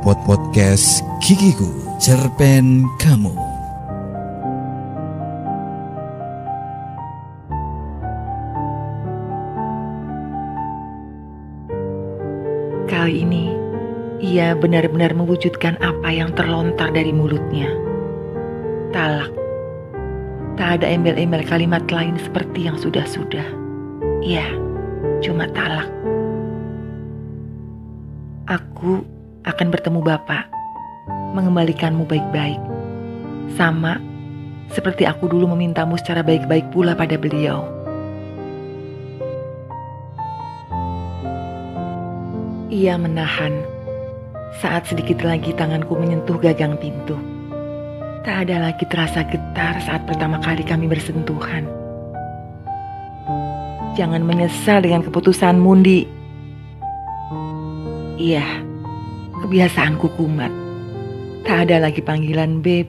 Pod 0.00 0.16
Podcast 0.24 1.04
Gigiku 1.20 1.68
Cerpen 2.00 2.88
Kamu 2.96 3.36
Kali 12.88 13.28
ini, 13.28 13.52
ia 14.24 14.56
benar-benar 14.56 15.12
mewujudkan 15.12 15.76
apa 15.84 16.08
yang 16.08 16.32
terlontar 16.32 16.96
dari 16.96 17.12
mulutnya. 17.12 17.68
Talak. 18.96 19.28
Tak 20.56 20.80
ada 20.80 20.88
embel-embel 20.88 21.44
kalimat 21.44 21.84
lain 21.92 22.16
seperti 22.16 22.64
yang 22.64 22.80
sudah-sudah. 22.80 23.44
Iya, 24.24 24.48
cuma 25.20 25.44
talak. 25.52 25.92
Aku 28.48 29.19
akan 29.44 29.72
bertemu 29.72 30.00
Bapak, 30.04 30.44
mengembalikanmu 31.32 32.04
baik-baik. 32.04 32.60
Sama 33.56 33.96
seperti 34.70 35.08
aku 35.08 35.26
dulu 35.26 35.50
memintamu 35.56 35.96
secara 35.98 36.20
baik-baik 36.22 36.70
pula 36.70 36.92
pada 36.94 37.16
beliau. 37.16 37.66
Ia 42.70 42.94
menahan 42.94 43.66
saat 44.62 44.86
sedikit 44.86 45.26
lagi 45.26 45.50
tanganku 45.56 45.98
menyentuh 45.98 46.38
gagang 46.38 46.78
pintu. 46.78 47.18
Tak 48.22 48.46
ada 48.46 48.70
lagi 48.70 48.84
terasa 48.86 49.26
getar 49.26 49.80
saat 49.82 50.06
pertama 50.06 50.38
kali 50.38 50.62
kami 50.62 50.86
bersentuhan. 50.86 51.66
Jangan 53.98 54.22
menyesal 54.22 54.86
dengan 54.86 55.02
keputusan 55.02 55.58
Mundi. 55.58 56.06
Iya, 58.20 58.69
kebiasaanku 59.44 60.12
kumat. 60.20 60.52
Tak 61.48 61.66
ada 61.68 61.88
lagi 61.88 62.04
panggilan 62.04 62.60
beb, 62.60 62.86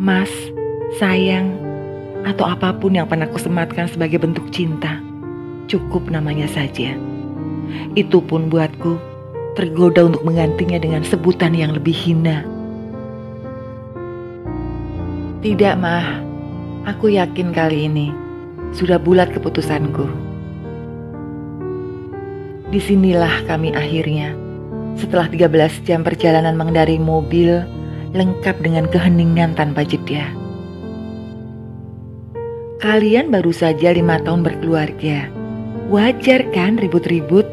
mas, 0.00 0.32
sayang, 0.96 1.52
atau 2.24 2.48
apa 2.48 2.72
pun 2.74 2.96
yang 2.96 3.06
pernah 3.06 3.28
kusematkan 3.28 3.86
sebagai 3.92 4.18
bentuk 4.18 4.48
cinta. 4.50 4.98
Cukup 5.68 6.08
namanya 6.08 6.48
saja. 6.48 6.96
Itu 7.92 8.24
pun 8.24 8.48
buatku 8.48 8.96
tergoda 9.58 10.08
untuk 10.08 10.24
menggantinya 10.24 10.80
dengan 10.80 11.02
sebutan 11.04 11.52
yang 11.52 11.76
lebih 11.76 11.94
hina. 11.94 12.44
Tidak, 15.44 15.74
Mah. 15.78 16.24
Aku 16.86 17.10
yakin 17.10 17.50
kali 17.50 17.90
ini 17.90 18.14
sudah 18.70 18.94
bulat 19.02 19.34
keputusanku. 19.34 20.06
Di 22.70 22.78
sinilah 22.78 23.42
kami 23.46 23.74
akhirnya 23.74 24.45
setelah 24.96 25.28
13 25.28 25.84
jam 25.84 26.00
perjalanan 26.00 26.56
mengendarai 26.56 26.96
mobil 26.96 27.62
lengkap 28.16 28.56
dengan 28.64 28.88
keheningan 28.88 29.52
tanpa 29.52 29.84
jeda. 29.84 30.32
Kalian 32.76 33.32
baru 33.32 33.56
saja 33.56 33.92
lima 33.92 34.20
tahun 34.20 34.44
berkeluarga. 34.44 35.32
Wajar 35.88 36.44
kan 36.52 36.76
ribut-ribut? 36.76 37.48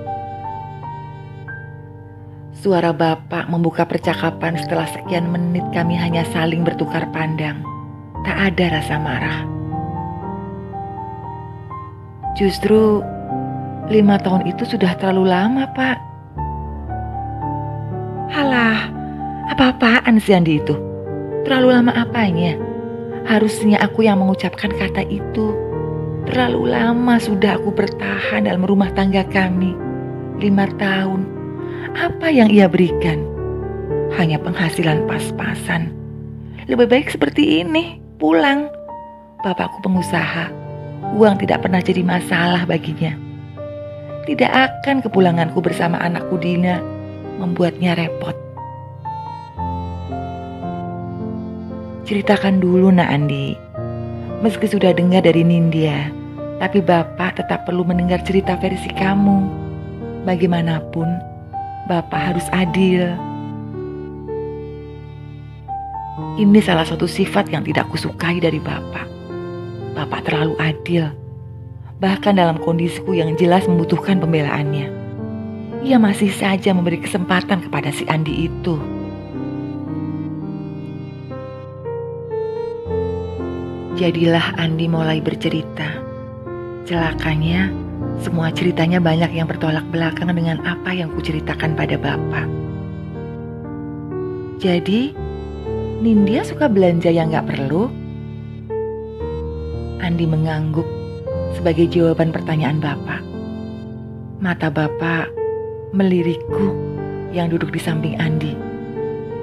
Suara 2.59 2.91
bapak 2.91 3.47
membuka 3.47 3.87
percakapan 3.87 4.59
setelah 4.59 4.87
sekian 4.87 5.31
menit 5.31 5.63
kami 5.71 5.95
hanya 5.95 6.27
saling 6.31 6.63
bertukar 6.67 7.07
pandang. 7.15 7.59
Tak 8.23 8.55
ada 8.55 8.79
rasa 8.79 8.95
marah. 8.99 9.39
Justru 12.35 12.99
lima 13.87 14.19
tahun 14.19 14.47
itu 14.47 14.67
sudah 14.67 14.91
terlalu 14.99 15.31
lama, 15.31 15.71
Pak. 15.71 16.02
Apa-apaan 19.83 20.15
sih 20.15 20.31
Andi 20.31 20.63
itu? 20.63 20.79
Terlalu 21.43 21.75
lama 21.75 21.91
apanya? 21.91 22.55
Harusnya 23.27 23.83
aku 23.83 24.07
yang 24.07 24.23
mengucapkan 24.23 24.71
kata 24.71 25.03
itu. 25.11 25.51
Terlalu 26.23 26.71
lama 26.71 27.19
sudah 27.19 27.59
aku 27.59 27.75
bertahan 27.75 28.47
dalam 28.47 28.63
rumah 28.63 28.87
tangga 28.95 29.27
kami. 29.27 29.75
Lima 30.39 30.71
tahun. 30.79 31.27
Apa 31.99 32.31
yang 32.31 32.47
ia 32.47 32.71
berikan? 32.71 33.27
Hanya 34.15 34.39
penghasilan 34.39 35.03
pas-pasan. 35.03 35.91
Lebih 36.71 36.87
baik 36.87 37.11
seperti 37.11 37.59
ini, 37.59 37.99
pulang. 38.23 38.71
Bapakku 39.43 39.83
pengusaha. 39.83 40.47
Uang 41.19 41.43
tidak 41.43 41.59
pernah 41.59 41.83
jadi 41.83 42.07
masalah 42.07 42.63
baginya. 42.63 43.19
Tidak 44.23 44.47
akan 44.47 45.03
kepulanganku 45.03 45.59
bersama 45.59 45.99
anakku 45.99 46.39
Dina 46.39 46.79
membuatnya 47.35 47.99
repot. 47.99 48.42
Ceritakan 52.13 52.61
dulu 52.61 52.93
nak 52.93 53.09
Andi. 53.09 53.57
Meski 54.45 54.69
sudah 54.69 54.93
dengar 54.93 55.25
dari 55.25 55.41
Nindya, 55.41 56.13
tapi 56.61 56.77
Bapak 56.77 57.41
tetap 57.41 57.65
perlu 57.65 57.81
mendengar 57.81 58.21
cerita 58.21 58.53
versi 58.53 58.85
kamu. 58.93 59.41
Bagaimanapun, 60.21 61.09
Bapak 61.89 62.21
harus 62.37 62.45
adil. 62.53 63.17
Ini 66.37 66.61
salah 66.61 66.85
satu 66.85 67.09
sifat 67.09 67.49
yang 67.49 67.65
tidak 67.65 67.89
kusukai 67.89 68.37
dari 68.37 68.61
Bapak. 68.61 69.09
Bapak 69.97 70.29
terlalu 70.29 70.53
adil, 70.61 71.09
bahkan 71.97 72.37
dalam 72.37 72.61
kondisiku 72.61 73.17
yang 73.17 73.33
jelas 73.41 73.65
membutuhkan 73.65 74.21
pembelaannya 74.21 75.01
ia 75.81 75.97
masih 75.97 76.29
saja 76.29 76.77
memberi 76.77 77.01
kesempatan 77.01 77.59
kepada 77.67 77.89
si 77.89 78.05
Andi 78.05 78.47
itu. 78.47 79.02
Jadilah 84.03 84.59
Andi 84.59 84.91
mulai 84.91 85.23
bercerita. 85.23 85.95
Celakanya, 86.83 87.71
semua 88.19 88.51
ceritanya 88.51 88.99
banyak 88.99 89.31
yang 89.31 89.47
bertolak 89.47 89.87
belakang 89.95 90.27
dengan 90.27 90.59
apa 90.67 90.91
yang 90.91 91.07
kuceritakan 91.15 91.71
pada 91.71 91.95
Bapak. 91.95 92.43
Jadi, 94.59 95.15
Nindya 96.03 96.43
suka 96.43 96.67
belanja 96.67 97.07
yang 97.15 97.31
gak 97.31 97.47
perlu? 97.47 97.87
Andi 100.03 100.27
mengangguk 100.27 100.83
sebagai 101.55 101.87
jawaban 101.87 102.35
pertanyaan 102.35 102.83
Bapak. 102.83 103.23
Mata 104.43 104.67
Bapak 104.67 105.31
melirikku 105.95 106.75
yang 107.31 107.47
duduk 107.47 107.71
di 107.71 107.79
samping 107.79 108.19
Andi. 108.19 108.51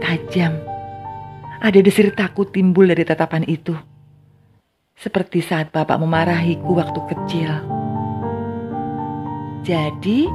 Tajam. 0.05 0.53
Ada 1.65 1.81
desir 1.81 2.13
takut 2.13 2.53
timbul 2.53 2.93
dari 2.93 3.09
tatapan 3.09 3.49
itu. 3.49 3.73
Seperti 5.01 5.41
saat 5.41 5.73
bapak 5.73 5.97
memarahiku 5.97 6.77
waktu 6.77 7.01
kecil. 7.09 7.49
Jadi, 9.65 10.29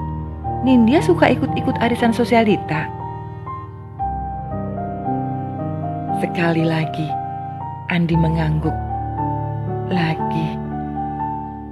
Nindya 0.66 1.06
suka 1.06 1.30
ikut-ikut 1.30 1.78
arisan 1.86 2.10
sosialita. 2.10 2.90
Sekali 6.18 6.66
lagi, 6.66 7.06
Andi 7.94 8.18
mengangguk. 8.18 8.74
Lagi, 9.94 10.58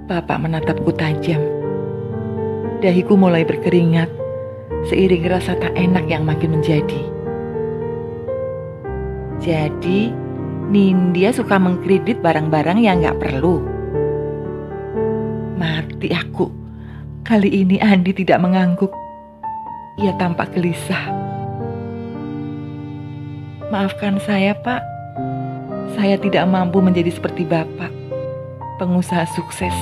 bapak 0.05 0.37
menatapku 0.45 0.93
tajam. 0.93 1.41
Dahiku 2.77 3.17
mulai 3.17 3.41
berkeringat 3.41 4.13
seiring 4.85 5.25
rasa 5.33 5.57
tak 5.57 5.73
enak 5.73 6.05
yang 6.05 6.29
makin 6.29 6.61
menjadi. 6.61 7.01
Jadi, 9.41 10.22
Nindya 10.73 11.29
suka 11.29 11.61
mengkredit 11.61 12.25
barang-barang 12.25 12.81
yang 12.81 13.05
gak 13.05 13.21
perlu. 13.21 13.61
Mati 15.53 16.09
aku. 16.09 16.49
Kali 17.21 17.61
ini 17.61 17.77
Andi 17.77 18.09
tidak 18.09 18.41
mengangguk. 18.41 18.89
Ia 20.01 20.17
tampak 20.17 20.57
gelisah. 20.57 21.13
Maafkan 23.69 24.17
saya, 24.25 24.57
Pak. 24.57 24.81
Saya 25.93 26.17
tidak 26.17 26.49
mampu 26.49 26.81
menjadi 26.81 27.13
seperti 27.13 27.45
Bapak, 27.45 27.93
pengusaha 28.81 29.29
sukses. 29.29 29.77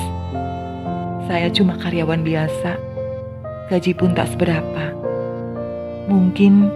Saya 1.24 1.48
cuma 1.48 1.80
karyawan 1.80 2.20
biasa 2.20 2.76
gaji 3.72 3.96
pun 3.96 4.12
tak 4.12 4.28
seberapa. 4.28 4.92
Mungkin 6.04 6.68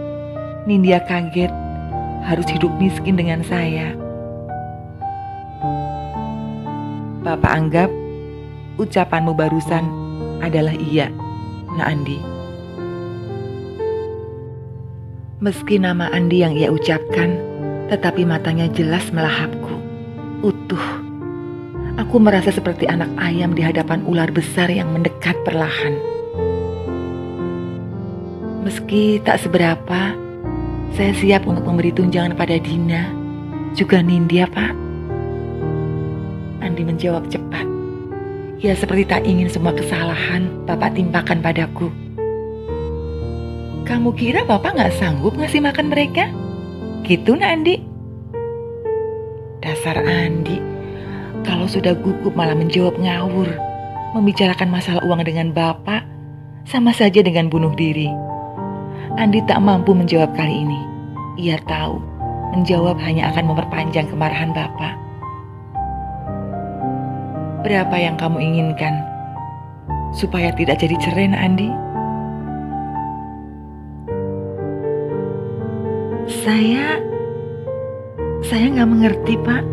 Nindya 0.65 1.05
kaget 1.05 1.53
harus 2.25 2.49
hidup 2.49 2.73
miskin 2.81 3.13
dengan 3.13 3.45
saya. 3.45 4.06
Bapak 7.27 7.51
anggap 7.51 7.91
ucapanmu 8.79 9.35
barusan 9.35 9.83
adalah 10.39 10.71
iya, 10.71 11.11
Nak 11.75 11.87
Andi. 11.91 12.15
Meski 15.43 15.75
nama 15.75 16.07
Andi 16.07 16.39
yang 16.39 16.55
ia 16.55 16.71
ucapkan, 16.71 17.35
tetapi 17.91 18.23
matanya 18.23 18.71
jelas 18.71 19.11
melahapku. 19.11 19.75
Utuh. 20.39 21.03
Aku 21.99 22.15
merasa 22.23 22.47
seperti 22.47 22.87
anak 22.87 23.11
ayam 23.19 23.51
di 23.51 23.59
hadapan 23.59 24.07
ular 24.07 24.31
besar 24.31 24.71
yang 24.71 24.87
mendekat 24.95 25.35
perlahan. 25.43 25.99
Meski 28.63 29.19
tak 29.19 29.43
seberapa, 29.43 30.15
Saya 30.95 31.11
siap 31.11 31.43
untuk 31.43 31.67
memberi 31.67 31.91
tunjangan 31.91 32.39
pada 32.39 32.55
Dina, 32.55 33.11
juga 33.75 33.99
Nindya, 33.99 34.47
Pak. 34.47 34.86
Andi 36.61 36.81
menjawab 36.83 37.29
cepat. 37.29 37.65
Ia 38.57 38.73
seperti 38.73 39.05
tak 39.05 39.21
ingin 39.29 39.53
semua 39.53 39.69
kesalahan 39.69 40.49
Bapak 40.65 40.97
timpakan 40.97 41.45
padaku. 41.45 41.93
Kamu 43.85 44.11
kira 44.17 44.43
Bapak 44.43 44.75
nggak 44.75 44.97
sanggup 44.97 45.37
ngasih 45.37 45.63
makan 45.63 45.87
mereka? 45.93 46.27
Gitu, 47.07 47.39
nak 47.39 47.55
Andi? 47.55 47.79
Dasar 49.63 50.01
Andi, 50.03 50.59
kalau 51.47 51.69
sudah 51.69 51.95
gugup 51.95 52.35
malah 52.35 52.57
menjawab 52.57 52.99
ngawur. 52.99 53.47
Membicarakan 54.11 54.73
masalah 54.73 55.03
uang 55.07 55.23
dengan 55.23 55.55
Bapak 55.55 56.03
sama 56.67 56.91
saja 56.91 57.23
dengan 57.23 57.47
bunuh 57.47 57.71
diri. 57.77 58.11
Andi 59.15 59.39
tak 59.47 59.63
mampu 59.63 59.95
menjawab 59.95 60.35
kali 60.35 60.67
ini. 60.67 60.81
Ia 61.39 61.55
tahu 61.63 62.01
menjawab 62.57 62.99
hanya 62.99 63.31
akan 63.31 63.55
memperpanjang 63.55 64.11
kemarahan 64.11 64.51
Bapak. 64.51 65.06
Berapa 67.67 67.99
yang 67.99 68.15
kamu 68.15 68.39
inginkan 68.39 68.95
supaya 70.15 70.55
tidak 70.55 70.79
jadi 70.79 70.95
cerai, 71.03 71.35
Andi? 71.35 71.67
Saya, 76.47 76.95
saya 78.39 78.71
nggak 78.71 78.87
mengerti, 78.87 79.35
Pak. 79.43 79.67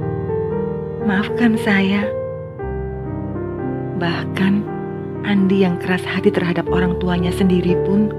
Maafkan 1.07 1.55
saya. 1.55 2.03
Bahkan 4.03 4.55
Andi 5.23 5.63
yang 5.63 5.79
keras 5.79 6.03
hati 6.03 6.35
terhadap 6.35 6.67
orang 6.75 6.99
tuanya 6.99 7.31
sendiri 7.31 7.79
pun 7.87 8.11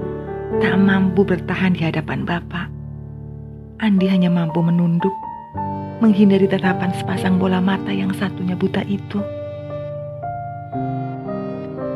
tak 0.56 0.72
mampu 0.80 1.20
bertahan 1.20 1.76
di 1.76 1.84
hadapan 1.84 2.24
Bapak. 2.24 2.72
Andi 3.84 4.08
hanya 4.08 4.32
mampu 4.32 4.64
menunduk, 4.64 5.12
menghindari 6.00 6.48
tatapan 6.48 6.96
sepasang 6.96 7.36
bola 7.36 7.60
mata 7.60 7.92
yang 7.92 8.16
satunya 8.16 8.56
buta 8.56 8.80
itu. 8.88 9.35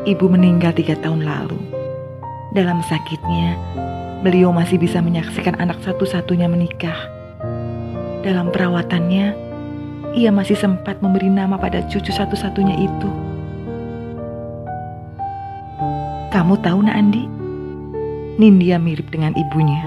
Ibu 0.01 0.33
meninggal 0.33 0.73
tiga 0.73 0.97
tahun 0.97 1.21
lalu. 1.21 1.61
Dalam 2.57 2.81
sakitnya, 2.89 3.53
beliau 4.25 4.49
masih 4.49 4.81
bisa 4.81 4.97
menyaksikan 4.97 5.53
anak 5.61 5.77
satu-satunya 5.85 6.49
menikah. 6.49 6.97
Dalam 8.25 8.49
perawatannya, 8.49 9.37
ia 10.17 10.33
masih 10.33 10.57
sempat 10.57 11.05
memberi 11.05 11.29
nama 11.29 11.53
pada 11.53 11.85
cucu 11.85 12.09
satu-satunya 12.09 12.81
itu. 12.81 13.09
Kamu 16.33 16.57
tahu 16.65 16.81
nak 16.81 16.97
Andi? 16.97 17.29
Nindya 18.41 18.81
mirip 18.81 19.05
dengan 19.13 19.37
ibunya. 19.37 19.85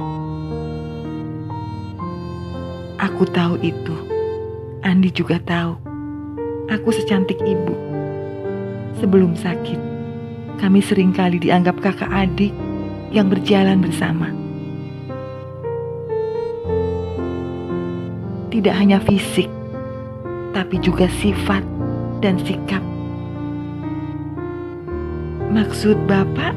Aku 3.03 3.27
tahu 3.35 3.59
itu. 3.67 3.99
Andi 4.87 5.11
juga 5.11 5.43
tahu. 5.43 5.75
Aku 6.71 6.95
secantik 6.95 7.43
ibu. 7.43 7.75
Sebelum 9.03 9.35
sakit, 9.35 9.94
kami 10.59 10.79
sering 10.79 11.11
kali 11.11 11.43
dianggap 11.43 11.81
kakak 11.83 12.11
adik 12.11 12.55
yang 13.15 13.31
berjalan 13.31 13.83
bersama. 13.83 14.31
Tidak 18.55 18.75
hanya 18.75 19.03
fisik, 19.03 19.51
tapi 20.55 20.79
juga 20.79 21.11
sifat 21.19 21.63
dan 22.23 22.39
sikap. 22.43 22.83
Maksud 25.55 25.99
Bapak? 26.11 26.55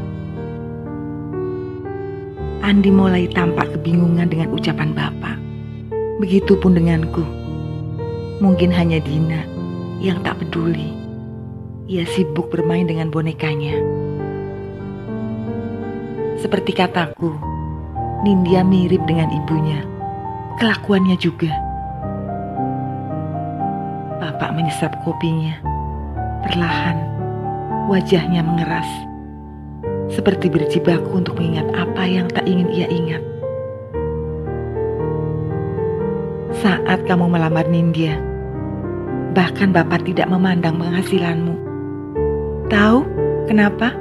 Andi 2.66 2.90
mulai 2.90 3.30
tampak 3.30 3.74
kebingungan 3.78 4.30
dengan 4.30 4.50
ucapan 4.54 4.94
Bapak. 4.94 5.38
Begitupun 6.18 6.74
denganku. 6.74 7.22
Mungkin 8.42 8.74
hanya 8.74 8.98
Dina 9.02 9.46
yang 10.02 10.22
tak 10.26 10.42
peduli. 10.42 11.07
Ia 11.88 12.04
sibuk 12.04 12.52
bermain 12.52 12.84
dengan 12.84 13.08
bonekanya. 13.08 13.80
Seperti 16.36 16.76
kataku, 16.76 17.32
Nindya 18.28 18.60
mirip 18.68 19.08
dengan 19.08 19.32
ibunya. 19.32 19.88
Kelakuannya 20.60 21.16
juga. 21.16 21.48
Bapak 24.20 24.52
menyesap 24.52 25.00
kopinya. 25.08 25.56
Perlahan, 26.44 27.00
wajahnya 27.88 28.44
mengeras. 28.44 28.90
Seperti 30.12 30.52
berjibaku 30.52 31.24
untuk 31.24 31.40
mengingat 31.40 31.72
apa 31.72 32.04
yang 32.04 32.28
tak 32.28 32.44
ingin 32.52 32.68
ia 32.68 32.88
ingat. 32.92 33.24
Saat 36.52 37.08
kamu 37.08 37.32
melamar 37.32 37.64
Nindya, 37.72 38.20
bahkan 39.32 39.72
Bapak 39.72 40.04
tidak 40.04 40.28
memandang 40.28 40.76
penghasilanmu. 40.84 41.67
Tahu 42.68 43.00
kenapa? 43.48 43.96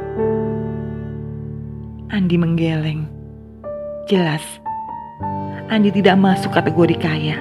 Andi 2.11 2.35
menggeleng. 2.35 3.07
Jelas, 4.11 4.43
Andi 5.71 5.95
tidak 5.95 6.19
masuk 6.19 6.51
kategori 6.51 6.99
kaya. 6.99 7.39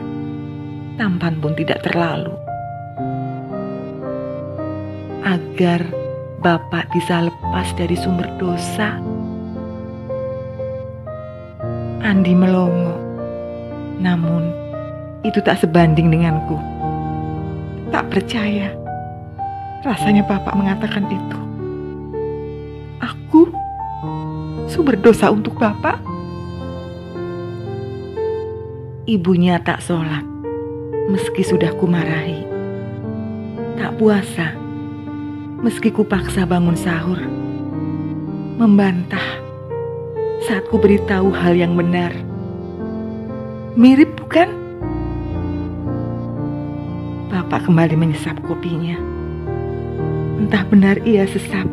Tampan 1.02 1.42
pun 1.42 1.58
tidak 1.58 1.82
terlalu. 1.82 2.30
Agar 5.26 5.82
Bapak 6.46 6.94
bisa 6.94 7.26
lepas 7.26 7.74
dari 7.74 7.98
sumber 7.98 8.30
dosa. 8.38 9.02
Andi 12.06 12.38
melongo. 12.38 13.02
Namun, 13.98 14.54
itu 15.26 15.42
tak 15.42 15.58
sebanding 15.58 16.14
denganku. 16.14 16.62
Tak 17.90 18.14
percaya. 18.14 18.85
Rasanya 19.86 20.26
Bapak 20.26 20.58
mengatakan 20.58 21.06
itu. 21.14 21.40
Aku 22.98 23.54
sumber 24.66 24.98
dosa 24.98 25.30
untuk 25.30 25.62
Bapak. 25.62 26.02
Ibunya 29.06 29.62
tak 29.62 29.86
sholat, 29.86 30.26
meski 31.14 31.46
sudah 31.46 31.70
kumarahi. 31.78 32.42
Tak 33.78 34.02
puasa, 34.02 34.58
meski 35.62 35.94
kupaksa 35.94 36.50
bangun 36.50 36.74
sahur. 36.74 37.22
Membantah 38.58 39.38
saat 40.50 40.66
ku 40.74 40.82
beritahu 40.82 41.30
hal 41.30 41.54
yang 41.54 41.78
benar. 41.78 42.10
Mirip 43.78 44.18
bukan? 44.18 44.50
Bapak 47.30 47.70
kembali 47.70 47.94
menyesap 47.94 48.42
kopinya. 48.50 48.98
Entah 50.36 50.68
benar 50.68 51.00
ia 51.08 51.24
sesat 51.24 51.64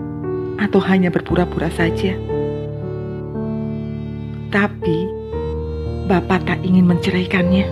atau 0.63 0.79
hanya 0.79 1.11
berpura-pura 1.11 1.67
saja. 1.75 2.15
Tapi 4.55 5.23
Bapak 6.07 6.47
tak 6.47 6.61
ingin 6.63 6.87
menceraikannya. 6.87 7.67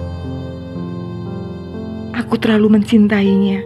Aku 2.19 2.39
terlalu 2.39 2.79
mencintainya. 2.79 3.63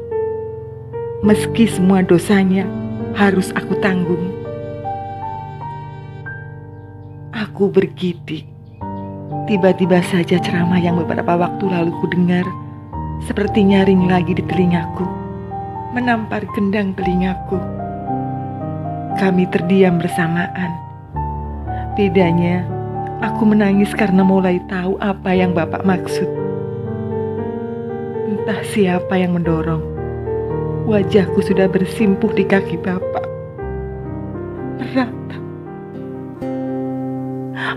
Meski 1.24 1.64
semua 1.64 2.04
dosanya 2.04 2.68
harus 3.16 3.52
aku 3.56 3.76
tanggung. 3.80 4.28
Aku 7.32 7.72
bergidik. 7.72 8.44
Tiba-tiba 9.48 10.00
saja 10.04 10.40
ceramah 10.40 10.80
yang 10.80 11.00
beberapa 11.00 11.36
waktu 11.36 11.64
lalu 11.68 11.92
ku 12.00 12.06
dengar 12.08 12.44
seperti 13.24 13.64
nyaring 13.64 14.08
lagi 14.08 14.32
di 14.36 14.44
telingaku 14.44 15.23
menampar 15.94 16.42
gendang 16.58 16.90
telingaku. 16.98 17.56
Kami 19.14 19.46
terdiam 19.46 20.02
bersamaan. 20.02 20.74
Bedanya, 21.94 22.66
aku 23.22 23.46
menangis 23.46 23.94
karena 23.94 24.26
mulai 24.26 24.58
tahu 24.66 24.98
apa 24.98 25.30
yang 25.30 25.54
Bapak 25.54 25.86
maksud. 25.86 26.26
Entah 28.26 28.60
siapa 28.66 29.14
yang 29.14 29.38
mendorong. 29.38 29.86
Wajahku 30.90 31.40
sudah 31.46 31.70
bersimpuh 31.70 32.34
di 32.34 32.42
kaki 32.42 32.74
Bapak. 32.82 33.24
Merata. 34.82 35.38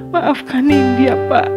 Maafkan 0.10 0.66
India, 0.74 1.14
Pak. 1.30 1.57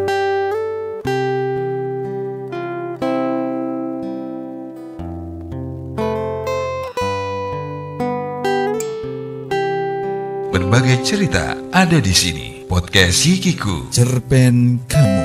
Berbagai 10.71 11.03
cerita 11.03 11.51
ada 11.75 11.99
di 11.99 12.15
sini. 12.15 12.63
Podcast 12.63 13.27
Yikiku. 13.27 13.91
Cerpen 13.91 14.79
kamu. 14.87 15.20